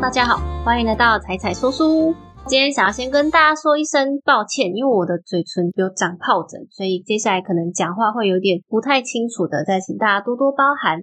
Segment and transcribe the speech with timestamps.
[0.00, 2.14] 大家好，欢迎来到彩彩说书。
[2.46, 11.00] 今天想要先跟大家说一声抱歉，因为我的嘴唇有长疱疹，所以接下来可能讲话会有点不太清楚的，再请大家多多包涵。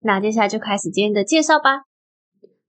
[0.00, 1.88] 那接下来就开始今天的介绍吧。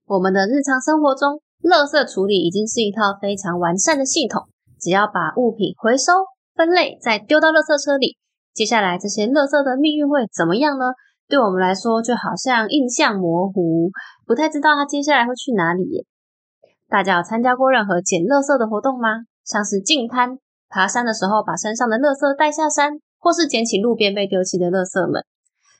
[0.06, 4.48] 我们的日常生活中，垃圾处理已经是一套非常完善的系统，
[4.80, 6.12] 只要把物品回收、
[6.56, 8.16] 分类，再丢到垃圾车里，
[8.54, 10.86] 接下来这些垃圾的命运会怎么样呢？
[11.28, 13.90] 对我们来说，就好像印象模糊，
[14.28, 16.04] 不太知道他接下来会去哪里耶。
[16.86, 19.24] 大家有参加过任何捡垃圾的活动吗？
[19.42, 20.36] 像是净滩、
[20.68, 25.24] 爬山的时候把身上的垃圾带下山，或是捡起路边被丢弃的垃圾们。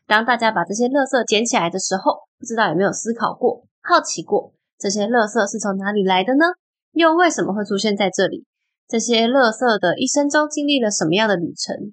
[0.06, 6.46] 当大家把这些垃圾捡起来的时候，不知道有没有思考过、好奇过，这些垃圾是从哪里来的呢？
[6.92, 8.46] 又为什么会出现在这里？
[8.88, 11.92] 这些垃圾的一生中经历了什么样的旅程？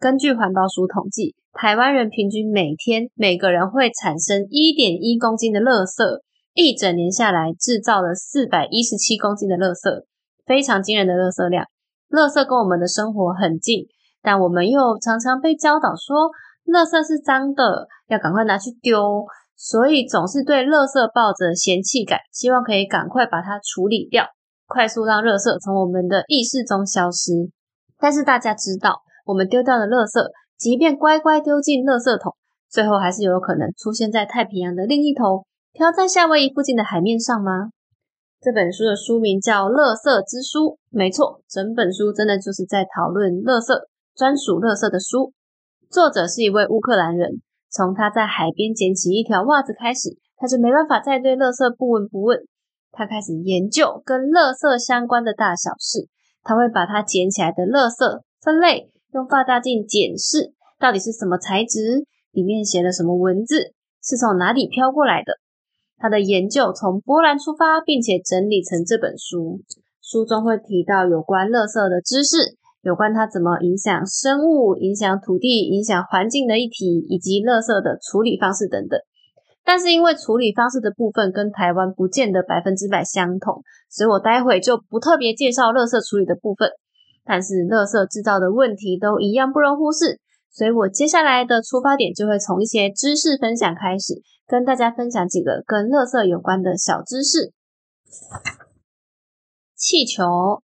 [0.00, 6.20] 根据环保署统计，台湾人平均每天每个人会产生一点一公斤的垃圾，
[6.52, 10.04] 一整年下来制造了四百一十七公斤的垃圾，
[10.44, 11.64] 非常惊人的垃圾量。
[12.10, 13.86] 垃圾跟我们的生活很近，
[14.20, 16.28] 但我们又常常被教导说，
[16.66, 19.24] 垃圾是脏的，要赶快拿去丢，
[19.56, 24.26] 所以总是对垃圾抱着嫌弃感，希望可以赶快把它处理掉，
[24.66, 27.32] 快速让垃圾从我们的意识中消失。
[27.98, 29.00] 但是大家知道。
[29.26, 30.22] 我们丢掉的垃圾，
[30.58, 32.34] 即便乖乖丢进垃圾桶，
[32.68, 37.70] 最后还是有可能出现在太平洋的另一头，飘在夏威夷附近的海面上吗？
[38.40, 43.74] 这本书的书名叫《垃圾之书》，没错，整本书真的就是在讨论垃圾，
[44.14, 45.32] 专属垃圾的书。
[45.90, 52.38] 作者是一位乌克兰人，从他在海边捡起一条袜子开始，他就没办法再对垃圾不闻不问。
[52.92, 56.08] 他开始研究跟垃圾相关的大小事，
[56.42, 58.90] 他会把他捡起来的垃圾分类。
[59.16, 63.72] 用放大镜检视到底是什么材质，里面写了什么文字，
[64.04, 65.40] 是从哪里飘过来的。
[65.96, 69.62] 他的研究从波兰出发，并且整理成这本书。
[70.02, 79.00] 书中会提到有关垃圾的知识，有关它怎么影响生物、影响土地、影响环境的议题，以及垃圾的处理方式等等。
[79.64, 86.68] 但是因为处理方式的部分跟台湾不见得百分之百相同，所以我待会就不特别介绍垃圾处理的部分。
[87.26, 90.20] 但是，垃圾制造的问题都一样不容忽视，
[90.52, 97.52] 所以我接下来的出发点就会从一些知识分享开始，跟大家分享几个跟垃圾有关的小知识。
[99.74, 100.62] 气球，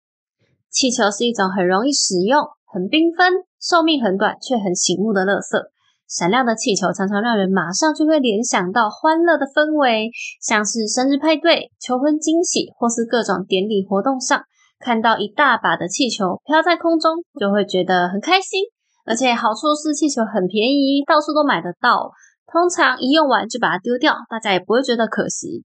[0.69, 5.71] 气球是一种很容易使用、很缤纷、寿命很短却很醒目的垃圾。
[6.09, 10.11] 闪亮的气球常常让人马上就会联想到欢乐的氛围，
[10.41, 14.43] 像是生日派对、求婚惊喜，或是各种典礼活动上。
[14.78, 18.62] 看到一大把的气球飘在空中，就会觉得很开心。
[19.05, 22.12] 而且好处是气球很便宜，到处都买得到。
[22.50, 25.65] 通常一用完就把它丢掉，大家也不会觉得可惜。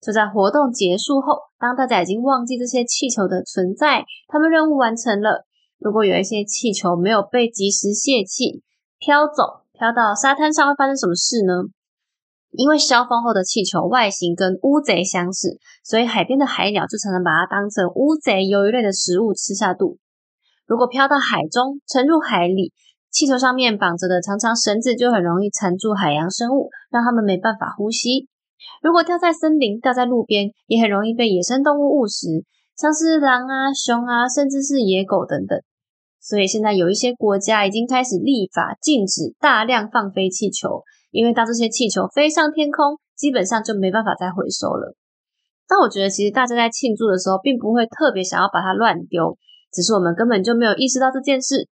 [0.00, 5.46] 就在活动结束后，当大家已经忘记这些气球的存在，他们任务完成了。
[5.78, 8.62] 如果有一些气球没有被及时泄气，
[8.98, 11.70] 飘走，飘到沙滩上，会发生什么事呢？
[12.52, 19.98] 因为消风后的气球外形跟乌贼相似，所以海边的海鸟就常常把它当成乌贼、鱿鱼类的食物吃下肚。
[20.66, 22.72] 如果飘到海中，沉入海里，
[23.10, 28.28] 气球上面绑着的长长绳子就很容易缠住海洋生物，让它们没办法呼吸。
[28.82, 32.44] 如果掉在森林、掉在路边，也很容易被野生动物误食，
[32.76, 35.58] 像是狼啊、熊啊，甚至是野狗等等。
[36.20, 40.84] 所以现在有一些国家已经开始立法禁止大量放飞气球。
[41.12, 44.96] 因为当这些气球飞上天空，基本上就没办法再回收了。
[45.68, 49.38] 但我觉得，其实大家在庆祝的时候，并不会特别想要把它乱丢，
[49.70, 51.68] 只是我们根本就没有意识到这件事。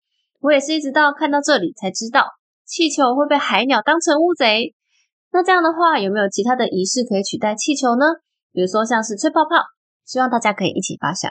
[0.41, 2.27] 我也是一直到看到这里才知道，
[2.65, 4.75] 气球会被海鸟当成乌贼。
[5.31, 8.07] 那这样的话，有没有其他的仪式可以取代气球呢？
[8.53, 9.57] 比如说像是吹泡泡，
[10.05, 11.31] 希望大家可以一起发想。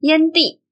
[0.00, 0.62] 烟蒂，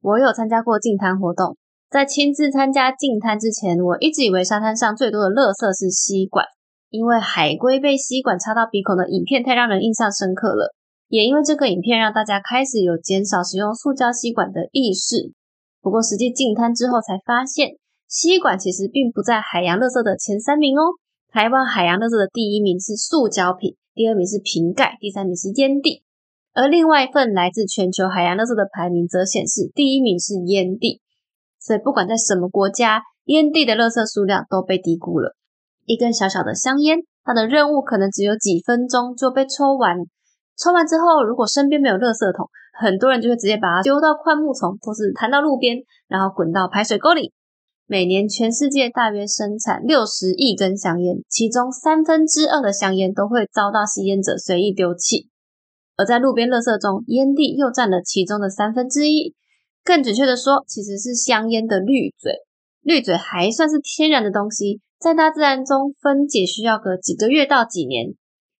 [0.00, 1.56] 我有参加过净滩活动。
[1.90, 6.46] 在亲自参加净滩之前，我一直以为沙滩上最多的垃圾是吸管，
[6.88, 10.72] 因为海龟被吸管插到鼻孔的影片太让人印象深刻了。
[11.08, 15.32] 也因为这个影片让大家开始有减少使用塑胶吸管的意识。
[15.82, 17.70] 不过实际净滩之后才发现，
[18.06, 20.94] 吸管其实并不在海洋垃圾的前三名哦。
[21.32, 26.04] 台湾海洋垃圾的第一名是塑胶品，第二名是瓶盖，第三名是烟蒂。
[26.54, 31.00] 而另外一份来自全球海洋垃圾的排名则显示，第一名是烟蒂。
[31.60, 35.36] 所以，不管在什么国家，烟蒂的垃圾数量都被低估了。
[35.84, 39.98] 一根小小的香烟，它的任务可能只有几分钟就被抽完。
[40.56, 45.76] 抽完之后，如果身边没有垃圾桶，很多人就会直接把它丢到灌木丛，或是弹到路边，
[46.08, 47.32] 然后滚到排水沟里。
[47.86, 55.28] 每年全世界大约生产六十亿根香烟，其中三分之二的香烟都会遭到吸烟者随意丢弃。
[55.96, 59.34] 而在路边垃圾中，烟蒂又占了其中的三分之一。
[59.84, 62.32] 更准确的说，其实是香烟的滤嘴。
[62.82, 68.14] 滤嘴还算是天然的东西，在大自然中分解需要个几个月到几年。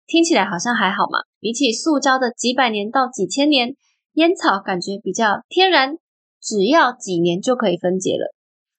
[0.07, 3.75] 听起来好像还好嘛，比起塑胶的几百年到几千年，
[4.13, 5.95] 烟草感觉比较天然，
[6.41, 8.33] 只要几年就可以分解了。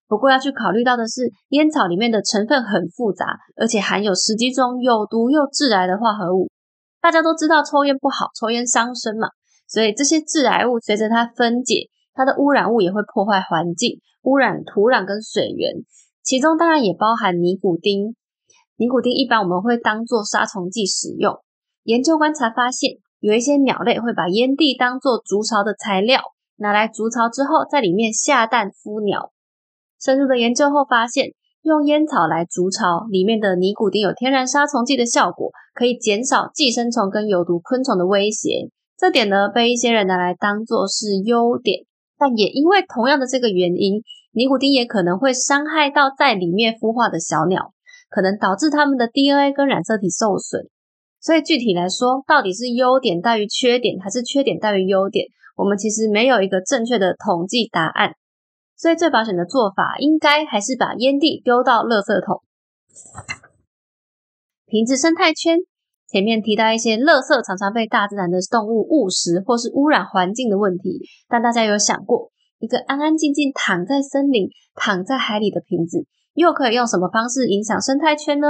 [0.06, 6.50] 不过要去考虑到的是，烟草里面的成分很复杂，而且含有十几种有毒又致癌的化合物。
[7.00, 9.28] 大家都知道抽烟不好，抽烟伤身嘛，
[9.66, 15.74] 所以这些致癌物随着它分解，它的污染物也会破坏环境，污染土壤跟水源，
[16.22, 18.14] 其中当然也包含尼古丁。
[18.76, 21.38] 尼古丁一般我们会当做杀虫剂使用。
[21.84, 26.20] 研究观察发现，有一些鸟类会把烟蒂当做筑巢的材料，
[26.56, 29.32] 拿来筑巢之后，在里面下蛋孵鸟。
[30.00, 31.32] 深入的研究后发现。
[31.64, 38.68] 用烟草来筑巢，里面的尼古丁有天然杀虫剂的效果，可以减少寄生虫跟有毒昆虫的威胁。
[38.98, 41.84] 这点呢，被一些人拿来当做是优点，
[42.18, 47.72] 但也因为同样的这个原因，尼古丁也可能会伤害到在里面孵化的小鸟，
[48.08, 50.68] 可能导致它们的 DNA 跟染色体受损。
[51.20, 55.26] 所以具体来说，到底是优点大于缺点，还是缺点大于优点，
[55.56, 58.14] 我们其实没有一个正确的统计答案。
[58.76, 62.42] 所以最保险的做法，应该还是把烟蒂丢到垃圾桶。
[64.66, 65.58] 瓶子生态圈
[66.12, 71.00] 前面提到一些垃圾常常被大自然的动物误食，或是污染环境的问题。
[71.26, 76.04] 但大家有想过，一个安安静静躺在森林、躺在海里的瓶子，
[76.34, 78.48] 又可以用什么方式影响生态圈呢？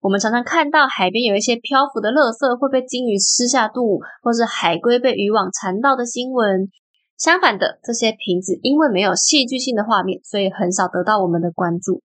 [0.00, 6.68] 我们常常看到海边有一些漂浮的垃圾会被鲸鱼吃下肚，或是海龟被渔网缠到的新闻。
[7.16, 12.02] 相反的，这些瓶子因为没有戏剧性的画面，所以很少得到我们的关注。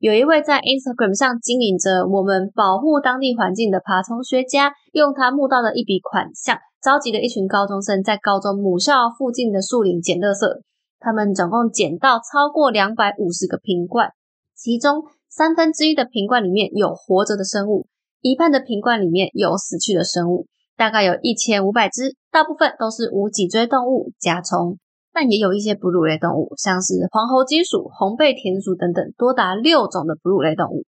[0.00, 10.62] 有一位在 Instagram 上经营着我们保护当地环境的爬虫学家，用他募到的一笔款项，召集了一群高中生在高中母校附近的树林捡垃圾。
[11.00, 14.08] 他们总共捡到超过两百五十个瓶罐，
[14.56, 17.86] 其中三分之一的瓶罐里面有活着的生物，
[18.22, 20.46] 一半的瓶罐里面有死去的生物。
[20.78, 24.78] 大概有一千五百只，大部分都是无脊椎动物、甲虫，
[25.20, 30.86] 但也有一些哺乳类动物，像是黄喉金属、红背田鼠等等，多达六种的哺乳类动物。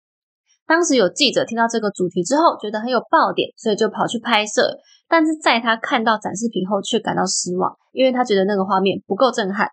[0.67, 4.77] 当时有记者听到这个主题之后，觉得很有爆点，所以就跑去拍摄。
[5.09, 9.69] 但是在他看到展示品后，却感到失望，因为他觉得那个画面不够震撼。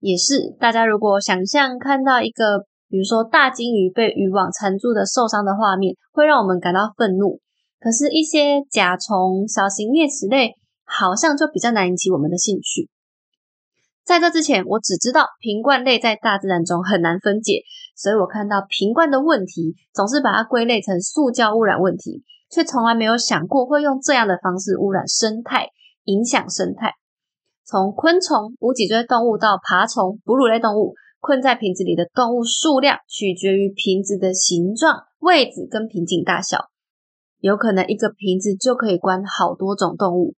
[0.00, 7.38] 也是，大家如果想象看到一个，比如说大金鱼被渔网缠住的受伤的画面，会让我们感到愤怒。
[7.78, 10.54] 可是，一些甲虫、小型啮齿类
[10.86, 12.88] 好像就比较难引起我们的兴趣。
[14.04, 17.62] 在这之前，我只知道瓶罐类在大自然中很难分解，
[17.96, 25.68] 所以我看到瓶罐的问题，总是把它归类成塑胶污染问题，却从来没有想过会用这样的方式污染生态、
[26.04, 26.94] 影响生态。
[27.64, 36.66] 从昆虫、无脊椎动物到爬虫、哺乳类动物，困在瓶子里的动物数量取决于瓶子的形状、位置跟瓶颈大小。
[37.38, 40.34] 有可能一个瓶子就可以关好多种动物。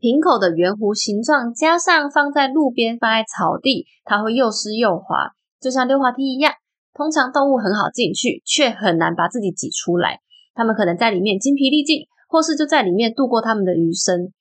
[0.00, 6.54] 瓶口的圆弧形状，加上放在路边、放在草地，它会又湿又滑，就像溜滑梯一样。
[6.94, 10.18] 通常动物很好进去，却很难把自己挤出来。
[10.54, 14.32] 它们可能在里面精疲力尽，或是就在里面度过它们的余生。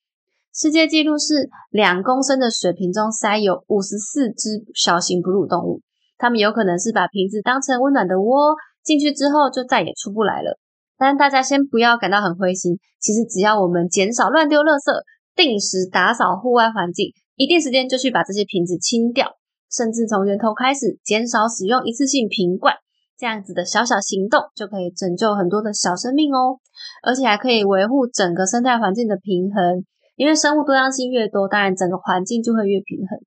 [0.53, 5.81] 世界纪录是两公升的水瓶中塞有五十四只小型哺乳动物。
[6.17, 10.57] 它们有可能是把瓶子当成温暖的窝，进去之后就再也出不来了。
[10.97, 14.91] 但大家先不要感到很灰心，其实只要我们减少乱丢垃圾，
[15.39, 19.37] 定时打扫户外环境，一定时间就去把这些瓶子清掉，
[19.71, 22.75] 甚至从源头开始减少使用一次性瓶罐，
[23.17, 26.59] 这样子的小小行动就可以拯救很多的小生命哦，
[27.01, 29.85] 而且还可以维护整个生态环境的平衡，
[30.17, 33.17] 因为生物多样性越多，当然整个环境就会越平衡。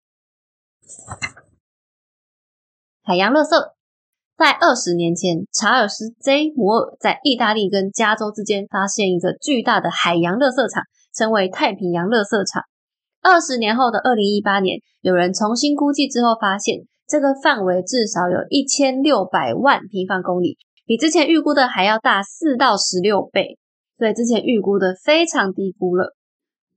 [3.03, 3.73] 海洋垃圾。
[4.35, 10.83] 在二十年前，查尔斯 ·J· 摩尔在意大利跟加州之间发现一个巨大的海洋垃圾场，
[11.15, 12.63] 称为太平洋垃圾场。
[13.23, 23.59] 二十年后的二零一八年，有人重新估计之后，发现这个范围至少有一千六百万平方公里，比之前预估的还要大四到十六倍。
[23.99, 26.17] 所以之前预估的非常低估了。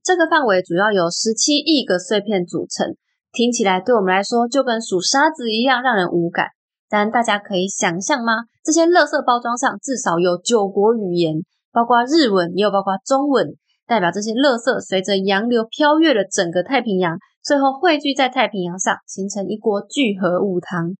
[0.04, 2.94] 这个范围主要有十七亿个碎片组成，
[3.32, 6.50] 听起来对我们来说就跟数沙子一样，让人无感。
[6.88, 8.44] 但大家可以想象吗？
[8.62, 11.34] 这些垃圾包装上至少有九国语言，
[11.72, 20.96] 包括日文，也有包括中文，代表这些垃圾随着洋流飘越了整个太平洋，最后汇聚在太平洋上，形成一锅聚合物汤。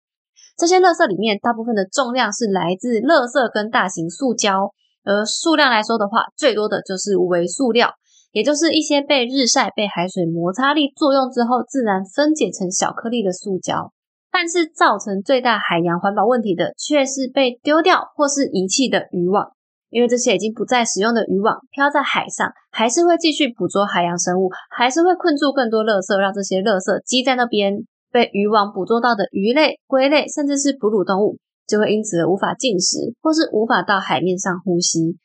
[0.57, 4.71] 这些垃圾里面，大部分的重量是来自垃圾跟大型塑胶，
[5.03, 7.91] 而数量来说的话，最多的就是微塑料，
[8.31, 13.91] 也就是一些被日晒、被海水摩擦力作用之后，自然分解成小颗粒的塑胶。
[14.31, 19.51] 但是造成最大海洋环保问题的，却是被丢掉或是遗弃的渔网。
[19.89, 27.85] 因为这些已经不再使用的渔网漂在海上，还是会继续捕捉海洋生物，还是会困住更多垃圾，让这些垃圾积在那边。
[28.09, 35.17] 被渔网捕捉到的鱼类、龟类，甚至是哺乳动物，就会因此无法进食，或是无法到海面上呼吸。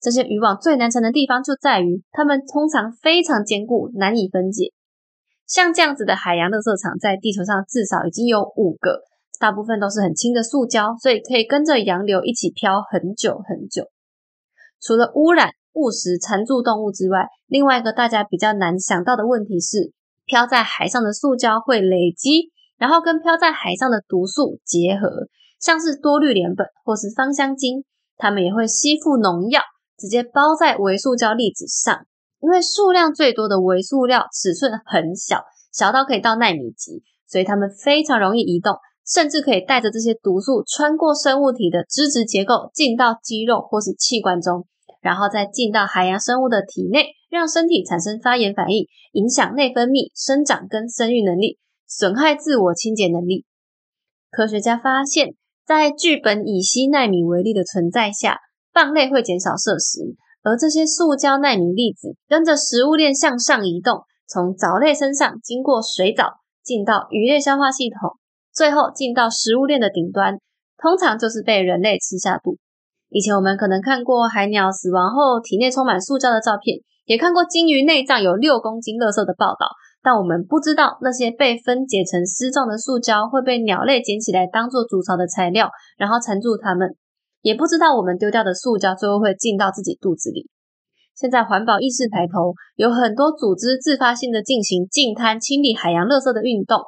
[0.00, 4.70] 这些渔网最难缠的地方就在于，它们通常非常坚固，难以分解。
[5.48, 9.00] 像这样子的海洋垃圾场，在地球上至少已经有五个，
[9.40, 13.82] 大部分都是很轻的塑胶，所以可以跟着洋流一起漂很久很久。
[14.80, 19.92] 除了污染、误食、缠住动物之外，另外一个大家比较难想到的问题是，
[20.24, 25.28] 漂在海上的塑胶会累积，然后跟漂在海上的毒素结合，
[25.60, 27.84] 像是多氯联苯或是芳香精，
[28.16, 29.60] 它们也会吸附农药，
[29.96, 32.06] 直接包在微塑胶粒子上。
[32.40, 35.42] 因为数量最多的微塑料尺寸很小，
[35.72, 38.76] 小到可以到纳米级，所以它们非常容易移动。
[39.08, 44.66] 甚至可以带着这些毒素穿过生物体的脂质结构，进到肌肉或是器官中，
[45.00, 53.46] 然后再进到海洋生物的体内，让身体产生发炎反应，影响内分泌、生长跟生育能力，损害自我清洁能力。
[54.30, 55.34] 科学家发现，
[55.66, 58.38] 在聚苯乙烯纳米微粒的存在下，
[58.74, 60.00] 蚌类会减少摄食，
[60.42, 68.18] 而这些塑胶纳米粒子跟着食物链向上移动，从藻类身上经过水藻，进到鱼类消化系统。
[68.58, 70.34] 最后进到食物链的顶端，
[70.82, 72.58] 通常就是被人类吃下肚。
[73.08, 79.70] 以前我们可能看过海鸟死亡后体内充满塑胶的照片，也看过鲸鱼内脏有六公斤垃圾的报道，
[80.02, 86.96] 但我们不知道那些被分解成丝状的塑胶会被鸟类捡起来当做筑巢的材料，然后缠住它们。
[87.42, 90.50] 也不知道我们丢掉的塑胶最后会进到自己肚子里。
[91.14, 96.82] 现在环保意识抬头，有很多组织自发性的进行净滩清理海洋垃圾的运动。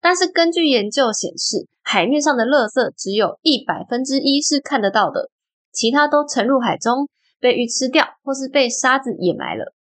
[0.00, 5.28] 但是根据研究显示，海面上的垃圾只有一百分之一是看得到的，
[5.72, 9.74] 其他都沉入海中，被鱼吃掉，或是被沙子掩埋了。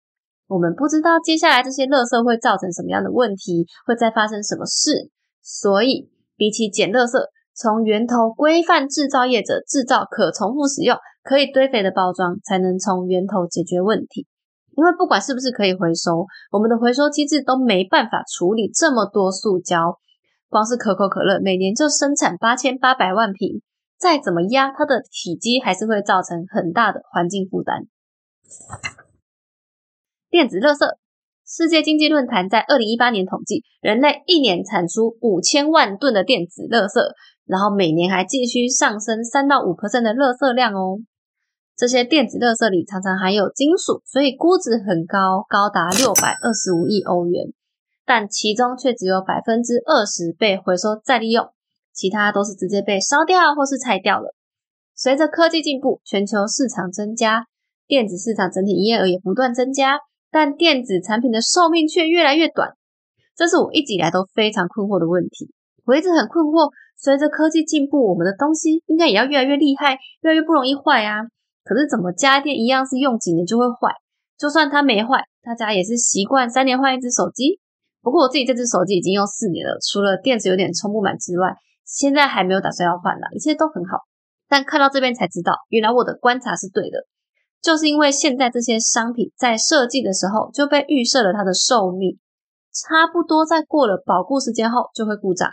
[0.47, 5.12] 我们不知道接下来这些垃圾会造成什么样的问题，会再发生什么事。
[5.43, 7.21] 所以，比起捡垃圾，
[7.53, 14.25] 从源头规范制造业者制造可重复使用、可以堆肥的包装，才能从源头解决问题。
[14.75, 19.97] 因为不管是不是可以回收，我们的回收机制都没办法处理这么多塑胶。
[20.49, 23.61] 光是可口可乐每年就生产八千八百万瓶，
[23.97, 27.83] 再怎么压，它的体积还是会造成很大的环境负担。
[30.29, 30.95] 电子垃圾，
[31.45, 37.01] 世界经济论坛在二零一八年统计，人类一年产出五千万吨的电子垃圾，
[37.45, 40.99] 然后每年还继续上升三到五的垃圾量哦。
[41.75, 47.53] 这些电子垃圾里常常含有金属，所以估值很高，高达六百二十五亿欧元。
[48.07, 51.51] 但其中却只有百分之二十被回收再利用，
[51.93, 54.33] 其他都是直接被烧掉或是拆掉了。
[54.95, 57.47] 随着科技进步，全球市场增加，
[57.85, 59.99] 电子市场整体营业额也不断增加，
[60.31, 62.69] 但电子产品的寿命却越来越短。
[63.35, 65.51] 这是我一直以来都非常困惑的问题。
[65.83, 71.23] 我一直很困惑，随着科技进步，我们的东西应该也要越来越厉害，越来越不容易坏啊。
[71.65, 73.91] 可是怎么家电一样是用几年就会坏？
[74.37, 77.59] 就算它没坏，大家也是习惯三年换一只手机。
[78.07, 83.99] 不过我自己这只手机已经用四年了，除了电池有点充不满之外，现在还没有打算要换了，一切都很好。
[84.47, 87.03] 但看到这边才知道，原来我的观察是对的，
[87.61, 92.17] 就是因为现在这些商品在设计的时候就被预设了它的寿命，
[92.71, 95.49] 差不多在过了保固时间后就会故障，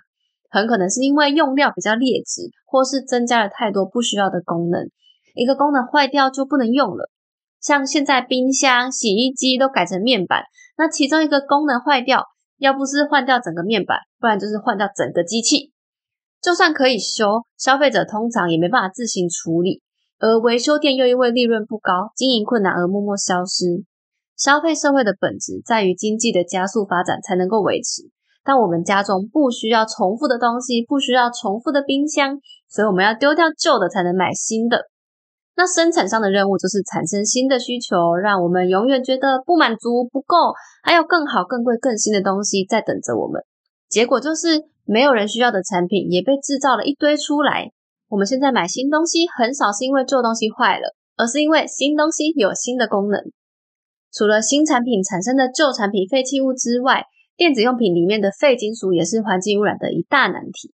[0.48, 4.88] 很可能是因为用料比较劣质，或是增加了太多不需要的功能，
[5.34, 7.10] 一个功能坏掉就不能用了。
[7.60, 10.44] 像现在冰箱、洗衣机都改成面板，
[10.78, 12.26] 那其中一个功能坏掉。
[12.58, 15.72] 要不是换掉整个面板，不然就是换掉整个机器。
[16.40, 19.82] 就算可以修，消费者通常也没办法自行处理。
[20.18, 23.84] 而维修店又因为利润不高、经营困难而默默消失。
[24.36, 28.02] 消费社会的本质在于经济的加速发展才能够维持。
[28.44, 34.90] 但我们家中不需要重复的东西，不需要重复的冰箱，所以我们要丢掉旧的才能买新的。
[35.56, 40.36] 那生产商的任务就是产生新的需求，让我们永远觉得不满足、不够，
[40.82, 43.42] 还有更好、更贵、更新的东西在等着我们。
[43.88, 47.70] 结果就是没有人需要的产品也被制造了一堆出来。
[48.08, 53.20] 我们现在买新东西很少是因为旧东西坏了，而是因为新东西有新的功能。
[54.12, 57.04] 除了新产品产生的旧产品废弃物之外，
[57.36, 60.72] 电子用品里面的废金属也是环境污染的一大难题。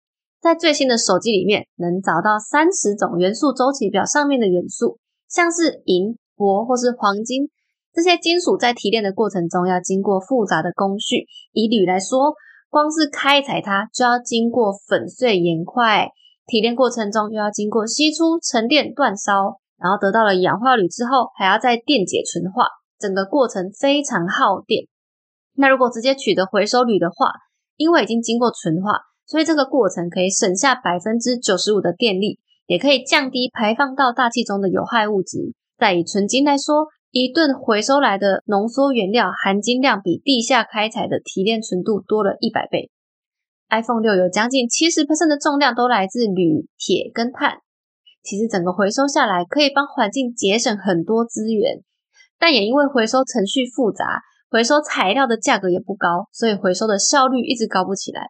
[0.48, 7.50] 在最新的手机里面能找到三十种元素周期表上面的元素，像是银、铂或是黄金
[7.94, 11.26] 这些金属，在提炼的过程中要经过复杂的工序。
[11.52, 12.34] 以铝来说，
[12.70, 16.08] 光是开采它就要经过粉碎岩块，
[16.46, 24.88] 提炼过程中又要经过析出、沉淀、煅烧，然后得到了氧化铝之后，还要再电解纯化，整个过程非常耗电。
[25.56, 27.34] 那如果直接取得回收铝的话，
[27.76, 28.94] 因为已经经过纯化。
[29.28, 35.54] 所以这个过程可以省下百分之九十五的电力，也可以降低排放到大气中的有害物质。
[35.78, 42.90] 再以纯金来说，一吨回收来的浓缩原料含金量比地下开采的提炼纯度多了一百倍。
[43.70, 47.58] iPhone 六有将近七十 percent 的重量都来自铝、铁跟碳。
[48.24, 51.82] 其实整个回收下来，可以帮环境节省很多资源，
[52.40, 58.30] 但也因为回收程序复杂，回收材料的价格也不高，所以回收的效率一直高不起来。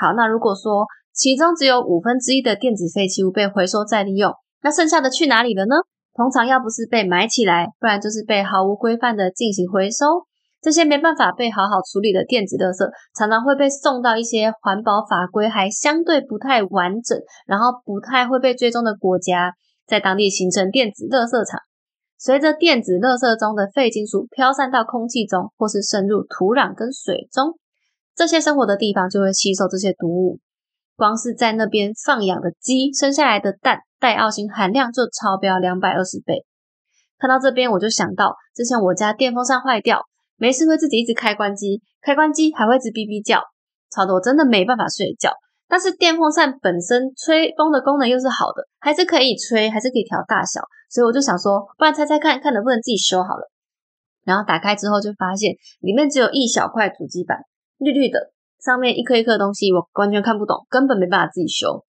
[0.00, 4.32] 好，那如果说其中只有五分之一的电子废弃物被回收再利用，
[4.62, 5.76] 那剩下的去哪里了呢？
[6.14, 10.26] 通常要不是被埋起来，不然就是被毫无规范的进行回收。
[10.60, 19.54] 这些没办法被好好处理的电子垃圾，常常会被送到一些环保法规还相对不太完整，然后不太会被追踪的国家，
[19.86, 21.60] 在当地形成电子垃圾场。
[22.16, 27.58] 随着电子垃圾中的废金属飘散到空气中，或是渗入土壤跟水中。
[28.14, 30.38] 这些生活的地方就会吸收这些毒物，
[30.96, 36.44] 光是在那边放养的鸡生下来的蛋，带奥星含量就超标两百二十倍。
[37.18, 40.02] 看到这边我就想到，之前我家电风扇坏掉，
[40.36, 43.40] 没事会自己一直开关机，开关机还会一直哔哔叫，
[43.90, 45.32] 吵得我真的没办法睡觉。
[45.68, 53.50] 但是电风扇本身吹风的功能又是好的，还是可以吹，还是可以调大小，所以我就想说，不然猜猜看看能不能自己修好了。
[54.24, 57.38] 然后打开之后就发现里面只有一小块主机板。
[57.82, 61.84] 绿绿的，上面一颗一颗的东西，我完全看不懂，根本没办法自己修。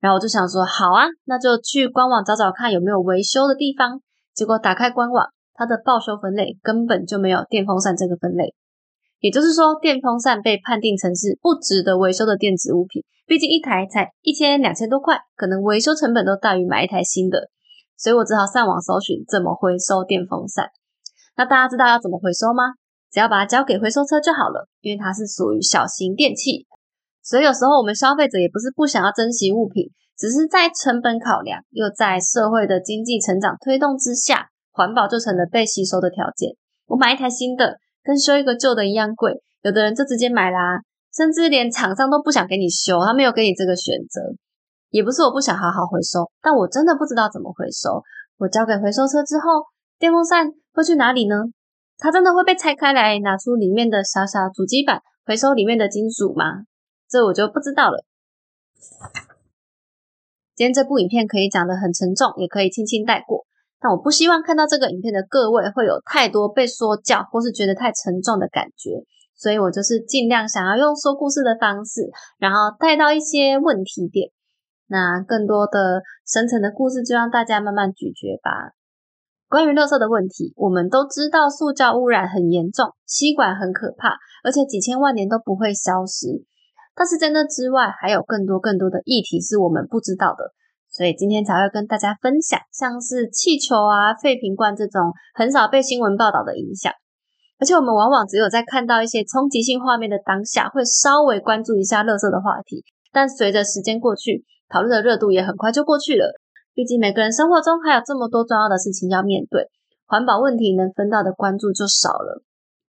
[0.00, 4.00] 然后我就想说，好啊，那就去官网找找看有没有维修的地方。
[4.34, 8.54] 结果打开官网，它的报修分类根本就没有电风扇这个分类。
[9.20, 13.04] 也就是说，电风扇被判定成是不值得维修的电子物品。
[13.26, 17.48] 毕竟一台才一千两千多块，可能维修成本都大于买一台新的。
[17.96, 20.66] 所以我只好上网搜寻怎么回收电风扇。
[21.36, 22.74] 那大家知道要怎么回收吗？
[23.12, 26.66] 只要把它交给回收车就好了，因为它是属于小型电器，
[27.22, 36.56] 所以有时候我们消费者也不是不想要珍惜物品，只是在成本考量，又在社会的经济成长推动之下，环保就成了被吸收的条件。
[36.86, 40.80] 我买一台新的，跟修一个旧的一样贵，有的人就直接买啦，
[41.14, 44.20] 甚至连厂商都不想给你修，他没有给你这个选择。
[44.88, 48.02] 也不是我不想好好回收，但我真的不知道怎么回收。
[48.38, 49.64] 我交给回收车之后，
[49.98, 51.36] 电风扇会去哪里呢？
[52.02, 56.66] 它真的会被拆开来，拿出里面的小小主机板，回收里面的金属吗？
[57.08, 58.04] 这我就不知道了。
[60.56, 63.46] 今天这部影片可以讲得很沉重，也可以轻轻带过，
[63.78, 68.90] 但我不希望看到这个影片的各位会有太多被说教，或是觉得太沉重的感觉，
[69.36, 74.32] 所以我就是尽量想要用说故事的方式，然后带到一些问题点。
[74.88, 78.74] 那更多的深层的故事，就让大家慢慢咀嚼吧。
[79.52, 86.40] 关于垃圾的问题，我们都知道塑胶污染很严重，吸管很可怕，而且几千万年都不会消失。
[86.96, 90.56] 但是在那之外，还有更多更多的议题是我们不知道的，
[90.88, 96.90] 所以今天才会跟大家分享，像是气球啊、废瓶罐这种很少被新闻报道的影响。
[97.60, 106.40] 而且我们往往只有在看到一些冲击性画面的当下，会稍微关注一下垃圾的话题，但随着时间过去，讨论的热度也很快就过去了。
[106.74, 109.68] 毕竟每个人生活中还有这么多重要的事情要面对，
[110.06, 112.42] 环保问题能分到的关注就少了。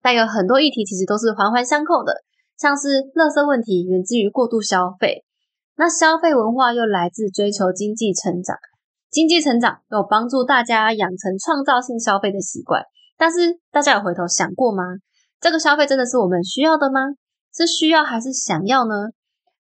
[0.02, 2.14] 但有很多议题其实都是环环相扣的，
[2.58, 5.24] 像是垃圾问题源自于过度消费，
[5.78, 8.58] 那消费文化又来自追求经济成长，
[9.10, 12.84] 经济成长有帮助大家养成创造性消费的习惯。
[13.18, 14.84] 但是大家有回头想过吗？
[15.40, 17.02] 这个消费真的是我们需要的吗？
[17.54, 19.10] 是需要还是想要呢？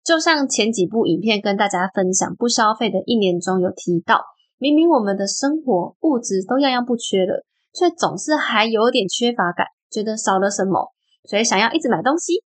[0.09, 4.23] 就像前几部影片跟大家分享不消费的一年中有提到，
[4.57, 7.45] 明明我们的生活物质都样样不缺了，
[7.75, 10.89] 却总是还有点缺乏感，觉得少了什么，
[11.29, 12.41] 所以想要一直买东西。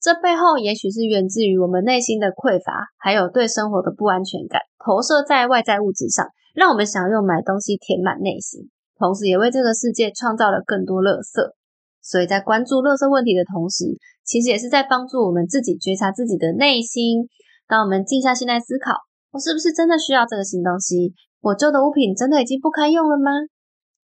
[0.00, 11.52] 这背后也许是源自于我们内心的匮乏，还有对生活的不安全感，投射在外在物质上，让我们想要用买东西填满内心，同时也为这个世界创造了更多垃圾。
[12.00, 13.84] 所以在关注垃圾问题的同时，
[14.28, 17.26] 其实也是在帮助我们自己觉察自己的内心。
[17.66, 18.92] 当我们静下心来思考，
[19.32, 21.14] 我是不是真的需要这个新东西？
[21.40, 23.30] 我旧的物品真的已经不堪用了吗？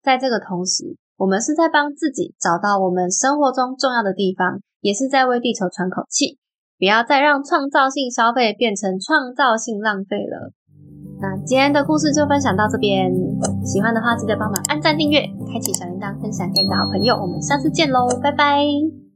[0.01, 6.39] 在这个同时，我们是在帮自己找到我们生活中重要的地方，也是在为地球喘口气。
[6.79, 10.53] 不要再让创造性消费变成创造性浪费了。
[11.19, 13.11] 那今天的故事就分享到这边，
[13.65, 15.19] 喜欢的话记得帮忙按赞、订阅、
[15.51, 17.15] 开启小铃铛，分享给你的好朋友。
[17.15, 19.08] 我们下次见喽，拜拜。